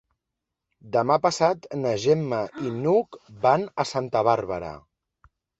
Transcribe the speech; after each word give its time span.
Demà 0.95 1.17
passat 1.25 1.67
na 1.83 1.93
Gemma 2.07 2.41
i 2.69 2.73
n'Hug 2.81 3.21
van 3.47 3.69
a 3.85 3.89
Santa 3.93 4.29
Bàrbara. 4.33 4.77